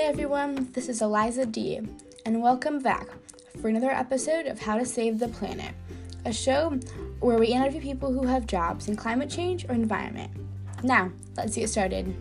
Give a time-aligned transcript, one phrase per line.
[0.00, 1.78] Hey everyone, this is Eliza D,
[2.24, 3.06] and welcome back
[3.60, 5.74] for another episode of How to Save the Planet,
[6.24, 6.70] a show
[7.20, 10.30] where we interview people who have jobs in climate change or environment.
[10.82, 12.16] Now, let's get started.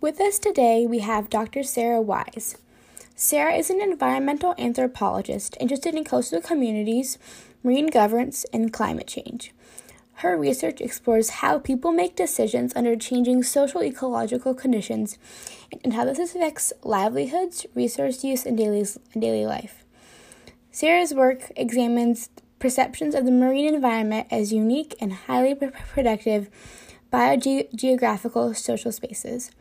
[0.00, 1.62] With us today, we have Dr.
[1.62, 2.56] Sarah Wise.
[3.14, 7.18] Sarah is an environmental anthropologist interested in coastal communities,
[7.62, 9.52] marine governance, and climate change.
[10.18, 15.16] Her research explores how people make decisions under changing social ecological conditions
[15.84, 18.84] and how this affects livelihoods, resource use, and daily,
[19.16, 19.84] daily life.
[20.72, 26.50] Sarah's work examines perceptions of the marine environment as unique and highly productive
[27.12, 29.52] biogeographical social spaces.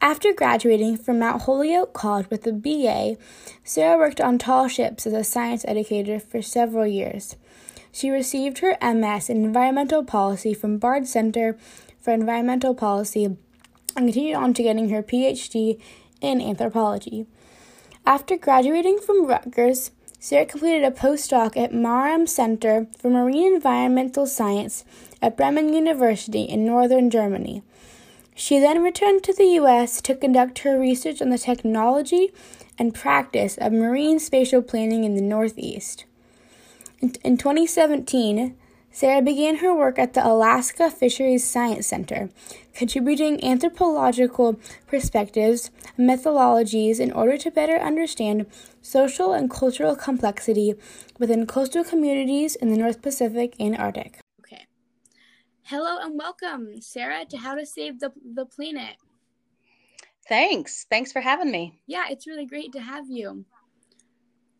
[0.00, 3.16] After graduating from Mount Holyoke College with a BA,
[3.62, 7.36] Sarah worked on tall ships as a science educator for several years.
[7.94, 11.56] She received her MS in Environmental Policy from Bard Center
[12.00, 13.38] for Environmental Policy and
[13.94, 15.80] continued on to getting her PhD
[16.20, 17.24] in anthropology.
[18.04, 24.84] After graduating from Rutgers, Sarah completed a postdoc at MARUM Center for Marine Environmental Science
[25.22, 27.62] at Bremen University in northern Germany.
[28.34, 30.00] She then returned to the U.S.
[30.00, 32.32] to conduct her research on the technology
[32.76, 36.06] and practice of marine spatial planning in the Northeast.
[37.04, 38.56] In 2017,
[38.90, 42.30] Sarah began her work at the Alaska Fisheries Science Center,
[42.72, 48.46] contributing anthropological perspectives and methodologies in order to better understand
[48.80, 50.76] social and cultural complexity
[51.18, 54.20] within coastal communities in the North Pacific and Arctic.
[54.40, 54.64] Okay.
[55.64, 58.96] Hello and welcome, Sarah, to How to Save the, the Planet.
[60.26, 60.86] Thanks.
[60.88, 61.80] Thanks for having me.
[61.86, 63.44] Yeah, it's really great to have you.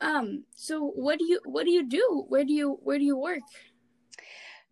[0.01, 2.25] Um, so what do you what do you do?
[2.29, 3.41] Where do you where do you work?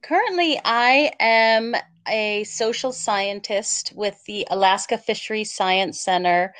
[0.02, 1.76] Currently, I am
[2.08, 6.52] a social scientist with the Alaska Fisheries Science Center,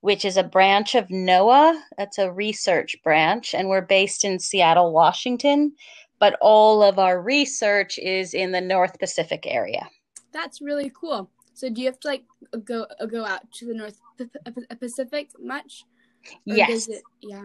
[0.00, 1.80] which is a branch of NOAA.
[1.96, 5.74] That's a research branch, and we're based in Seattle, Washington.
[6.18, 9.88] But all of our research is in the North Pacific area.
[10.32, 11.30] That's really cool.
[11.54, 12.24] So, do you have to like
[12.64, 14.00] go go out to the North
[14.80, 15.84] Pacific much?
[16.48, 16.88] Or yes.
[16.88, 17.44] It, yeah.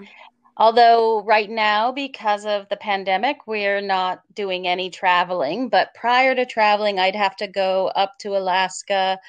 [0.58, 5.68] Although, right now, because of the pandemic, we're not doing any traveling.
[5.70, 9.20] But prior to traveling, I'd have to go up to Alaska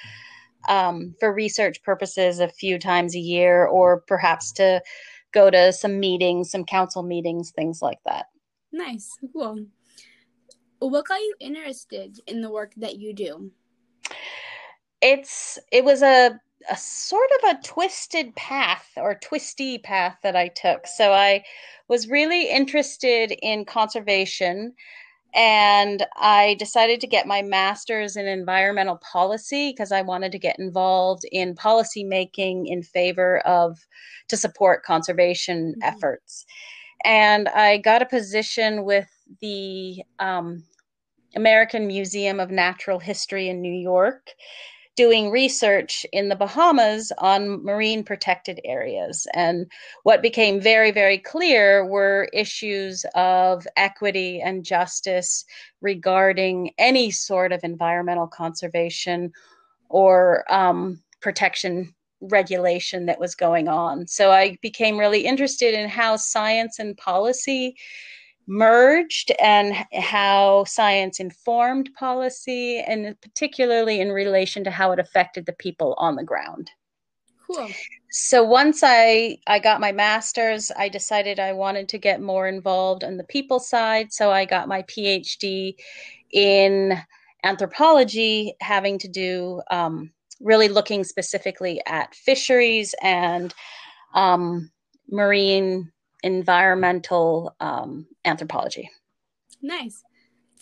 [0.69, 4.83] um, for research purposes a few times a year, or perhaps to
[5.33, 8.27] go to some meetings, some council meetings, things like that.
[8.73, 9.11] Nice.
[9.33, 9.67] Cool.
[10.79, 13.51] What got you interested in the work that you do?
[15.01, 16.39] It's it was a
[16.71, 20.87] a sort of a twisted path or twisty path that I took.
[20.87, 21.45] So I
[21.89, 24.75] was really interested in conservation
[25.35, 30.59] and I decided to get my master's in environmental policy because I wanted to get
[30.61, 33.77] involved in policy making in favor of
[34.29, 35.83] to support conservation mm-hmm.
[35.83, 36.47] efforts.
[37.05, 39.09] And I got a position with
[39.41, 40.63] the um,
[41.35, 44.31] American Museum of Natural History in New York
[44.97, 49.27] doing research in the Bahamas on marine protected areas.
[49.35, 49.71] And
[50.05, 55.45] what became very, very clear were issues of equity and justice
[55.81, 59.33] regarding any sort of environmental conservation
[59.89, 64.07] or um, protection regulation that was going on.
[64.07, 67.77] So I became really interested in how science and policy
[68.47, 75.53] merged and how science informed policy, and particularly in relation to how it affected the
[75.55, 76.71] people on the ground.
[77.47, 77.69] Cool.
[78.11, 83.05] So once I I got my master's, I decided I wanted to get more involved
[83.05, 84.13] on the people side.
[84.13, 85.75] So I got my PhD
[86.33, 86.99] in
[87.43, 93.55] anthropology, having to do um, really looking specifically at fisheries and
[94.15, 94.71] um,
[95.11, 95.93] marine
[96.25, 98.91] environmental um, anthropology.
[99.63, 100.03] Nice.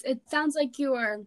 [0.04, 1.20] It sounds like you are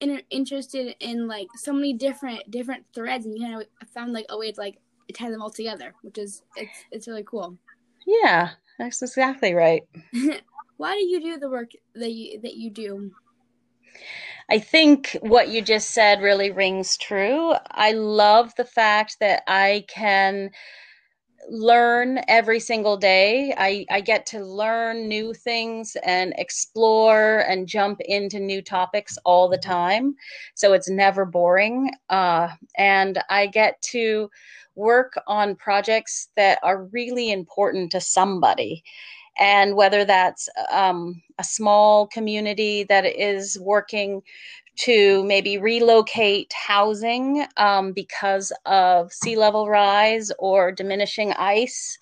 [0.00, 4.26] in, interested in like so many different different threads, and you kind of found like
[4.30, 4.78] a way to like
[5.12, 7.56] tie them all together, which is it's it's really cool.
[8.06, 9.82] Yeah, that's exactly right.
[10.76, 13.12] Why do you do the work that you that you do?
[14.50, 17.54] I think what you just said really rings true.
[17.70, 20.50] I love the fact that I can
[21.50, 23.54] learn every single day.
[23.56, 29.48] I, I get to learn new things and explore and jump into new topics all
[29.48, 30.14] the time.
[30.54, 31.90] So it's never boring.
[32.10, 34.30] Uh, and I get to
[34.74, 38.82] work on projects that are really important to somebody.
[39.38, 44.22] and whether that's um, a small community that is working
[44.76, 51.98] to maybe relocate housing um, because of sea level rise or diminishing ice,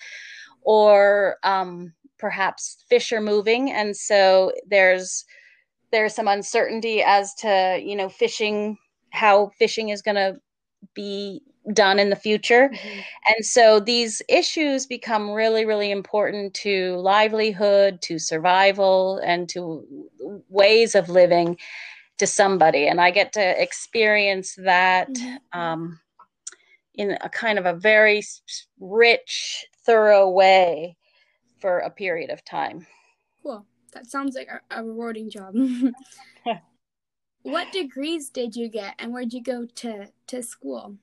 [0.63, 5.25] or um, perhaps fish are moving, and so there's
[5.91, 8.79] there's some uncertainty as to you know fishing
[9.11, 10.41] how fishing is going to
[10.95, 11.43] be
[11.73, 12.69] done in the future.
[12.69, 13.01] Mm-hmm.
[13.29, 19.87] And so these issues become really, really important to livelihood, to survival, and to
[20.49, 21.57] ways of living
[22.23, 22.87] to somebody.
[22.87, 25.59] And I get to experience that mm-hmm.
[25.59, 25.99] um,
[26.95, 28.23] in a kind of a very
[28.79, 30.97] rich, thorough way
[31.59, 32.87] for a period of time.
[33.43, 33.67] Cool.
[33.93, 35.53] That sounds like a, a rewarding job.
[37.43, 40.95] what degrees did you get and where'd you go to, to school?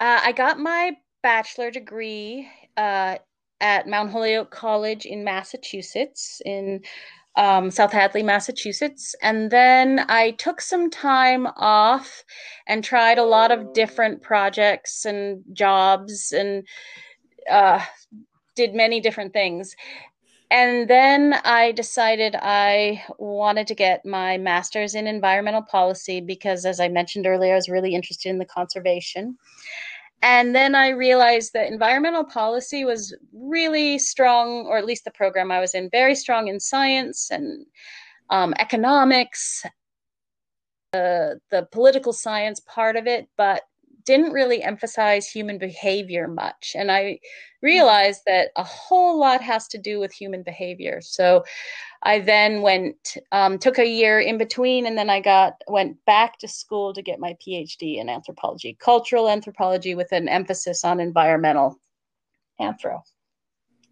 [0.00, 3.18] Uh, I got my bachelor degree uh,
[3.60, 6.82] at Mount Holyoke College in Massachusetts, in
[7.36, 9.14] um, South Hadley, Massachusetts.
[9.22, 12.24] And then I took some time off
[12.66, 16.66] and tried a lot of different projects and jobs and
[17.50, 17.80] uh,
[18.54, 19.76] did many different things.
[20.50, 26.78] And then I decided I wanted to get my master's in environmental policy because, as
[26.78, 29.36] I mentioned earlier, I was really interested in the conservation.
[30.22, 35.52] And then I realized that environmental policy was really strong, or at least the program
[35.52, 37.66] I was in, very strong in science and
[38.30, 39.64] um, economics,
[40.94, 43.62] uh, the political science part of it, but
[44.06, 46.74] didn't really emphasize human behavior much.
[46.74, 47.18] And I
[47.60, 51.00] realized that a whole lot has to do with human behavior.
[51.02, 51.44] So
[52.02, 56.38] I then went, um, took a year in between, and then I got went back
[56.38, 61.80] to school to get my PhD in anthropology, cultural anthropology, with an emphasis on environmental
[62.60, 63.00] anthro.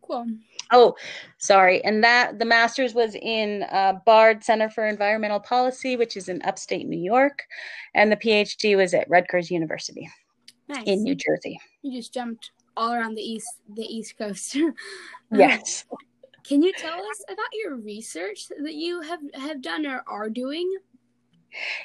[0.01, 0.27] Cool.
[0.71, 0.97] Oh,
[1.39, 1.85] sorry.
[1.85, 6.43] And that the master's was in uh, Bard Center for Environmental Policy, which is in
[6.43, 7.45] upstate New York,
[7.95, 10.09] and the PhD was at Rutgers University
[10.69, 10.85] nice.
[10.87, 11.61] in New Jersey.
[11.83, 14.57] You just jumped all around the east the East Coast.
[15.33, 15.85] yes.
[16.45, 20.71] Can you tell us about your research that you have have done or are doing?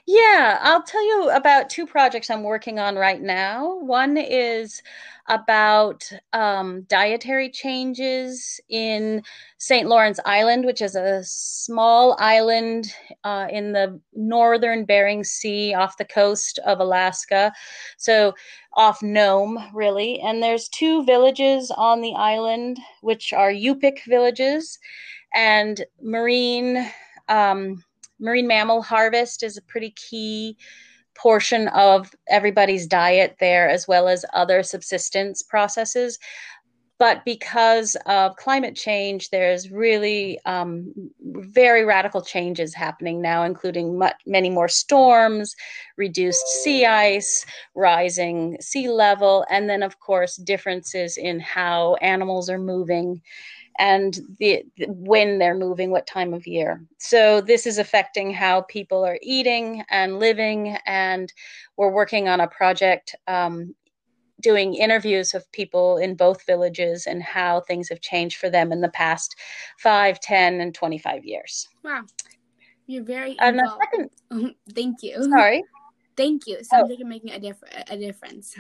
[0.06, 3.76] Yeah, I'll tell you about two projects I'm working on right now.
[3.80, 4.82] One is
[5.28, 9.22] about um, dietary changes in
[9.60, 9.88] St.
[9.88, 12.94] Lawrence Island, which is a small island
[13.24, 17.52] uh, in the northern Bering Sea off the coast of Alaska.
[17.98, 18.34] So,
[18.74, 20.20] off Nome, really.
[20.22, 24.80] And there's two villages on the island, which are Yupik villages,
[25.36, 26.90] and marine.
[27.28, 27.84] Um,
[28.20, 30.58] marine mammal harvest is a pretty key
[31.16, 36.18] portion of everybody's diet there, as well as other subsistence processes.
[36.98, 44.16] But because of climate change, there's really um, very radical changes happening now, including much,
[44.26, 45.56] many more storms,
[45.96, 52.60] reduced sea ice, rising sea level, and then, of course, differences in how animals are
[52.60, 53.22] moving
[53.80, 56.86] and the, when they're moving, what time of year.
[57.00, 61.32] So this is affecting how people are eating and living, and
[61.78, 63.74] we're working on a project um,
[64.42, 68.82] doing interviews of people in both villages and how things have changed for them in
[68.82, 69.36] the past
[69.80, 71.68] 5, 10, and 25 years.
[71.84, 72.04] Wow.
[72.86, 73.82] You're very involved.
[73.94, 75.24] Second, Thank you.
[75.24, 75.64] Sorry.
[76.18, 76.64] Thank you.
[76.64, 76.90] Sounds oh.
[76.90, 78.56] like you're making a, diff- a difference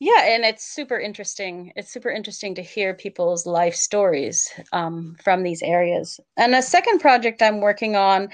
[0.00, 1.72] yeah and it's super interesting.
[1.76, 6.18] It's super interesting to hear people's life stories um, from these areas.
[6.36, 8.28] And a second project i'm working on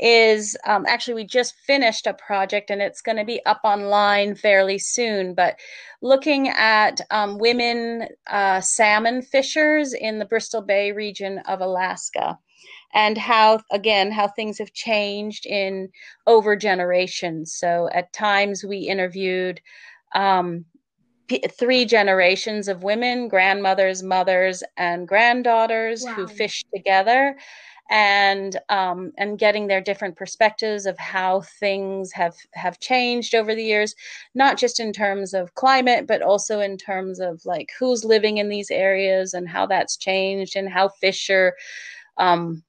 [0.00, 4.34] is um, actually we just finished a project and it's going to be up online
[4.34, 5.56] fairly soon but
[6.02, 12.36] looking at um, women uh, salmon fishers in the bristol bay region of alaska
[12.94, 15.90] and how again how things have changed in
[16.26, 17.52] over generations.
[17.52, 19.60] So at times we interviewed
[20.14, 20.64] um,
[21.58, 26.12] three generations of women grandmothers mothers and granddaughters wow.
[26.12, 27.36] who fish together
[27.90, 33.64] and um, and getting their different perspectives of how things have have changed over the
[33.64, 33.94] years
[34.34, 38.48] not just in terms of climate but also in terms of like who's living in
[38.48, 41.54] these areas and how that's changed and how fish are
[42.16, 42.62] um,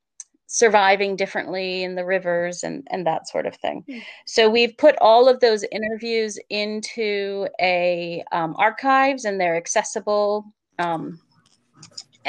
[0.56, 3.84] surviving differently in the rivers and and that sort of thing.
[3.90, 4.02] Mm.
[4.26, 10.46] So we've put all of those interviews into a um, archives and they're accessible
[10.80, 11.20] um,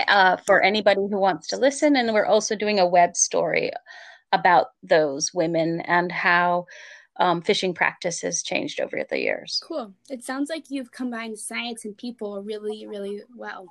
[0.09, 1.95] uh, for anybody who wants to listen.
[1.95, 3.71] And we're also doing a web story
[4.33, 6.66] about those women and how
[7.18, 9.62] um, fishing practice has changed over the years.
[9.64, 9.92] Cool.
[10.11, 13.66] It sounds like you've combined science and people really, really well.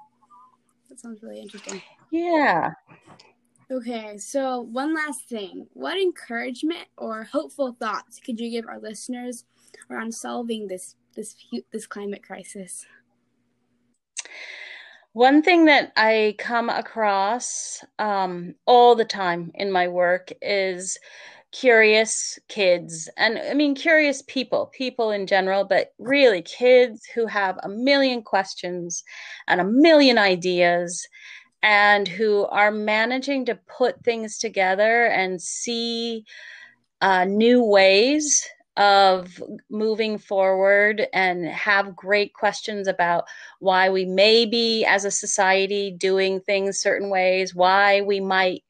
[0.88, 1.82] That sounds really interesting.
[2.10, 2.72] Yeah.
[3.72, 5.66] Okay, so one last thing.
[5.74, 9.46] What encouragement or hopeful thoughts could you give our listeners
[9.90, 11.36] around solving this this
[11.72, 12.86] this climate crisis?
[15.14, 21.00] One thing that I come across um, all the time in my work is
[21.52, 27.58] curious kids and i mean curious people people in general but really kids who have
[27.64, 29.06] a million questions
[29.48, 31.08] and a million ideas
[31.66, 36.24] and who are managing to put things together and see
[37.02, 39.42] uh, new ways of
[39.72, 43.24] moving forward and have great questions about
[43.60, 48.64] why we may be as a society doing things certain ways why we might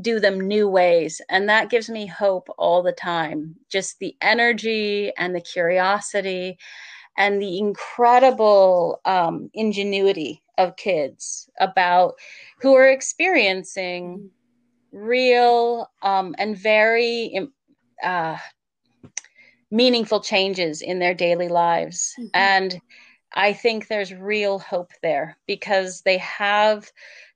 [0.00, 1.20] do them new ways.
[1.30, 3.54] And that gives me hope all the time.
[3.70, 6.58] Just the energy and the curiosity
[7.16, 12.14] and the incredible um, ingenuity of kids about
[12.60, 14.30] who are experiencing
[14.92, 17.48] real um, and very
[18.02, 18.36] uh,
[19.70, 22.14] meaningful changes in their daily lives.
[22.18, 22.28] Mm-hmm.
[22.34, 22.80] And
[23.34, 26.90] I think there's real hope there because they have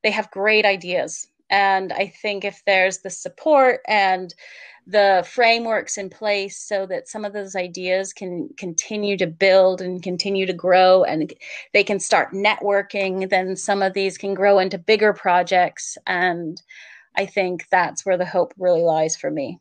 [0.05, 4.35] they have great ideas and I think if there's the support and
[4.87, 10.03] the frameworks in place so that some of those ideas can continue to build and
[10.03, 11.33] continue to grow and
[11.75, 15.99] they can start networking, then some of these can grow into bigger projects.
[16.07, 16.61] And
[17.17, 19.61] I think that's where the hope really lies for me.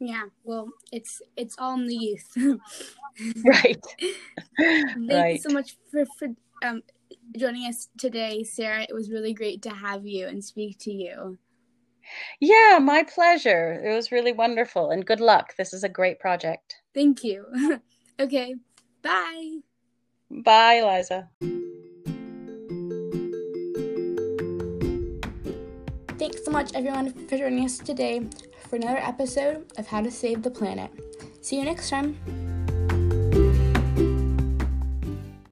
[0.00, 2.28] Yeah, well, it's it's all in the youth.
[3.44, 3.84] right.
[4.58, 5.34] Thank right.
[5.34, 6.28] you so much for for
[6.62, 6.82] um,
[7.36, 8.82] joining us today, Sarah.
[8.82, 11.38] It was really great to have you and speak to you.
[12.40, 13.80] Yeah, my pleasure.
[13.84, 15.54] It was really wonderful and good luck.
[15.56, 16.76] This is a great project.
[16.94, 17.46] Thank you.
[18.20, 18.54] okay,
[19.02, 19.58] bye.
[20.30, 21.28] Bye, Liza.
[26.18, 28.22] Thanks so much, everyone, for joining us today
[28.68, 30.90] for another episode of How to Save the Planet.
[31.42, 32.53] See you next time.